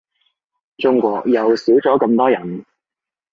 [0.79, 2.65] 中國又少咗咁多人